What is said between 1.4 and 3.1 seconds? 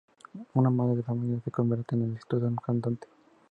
se convierte en exitosa cantante.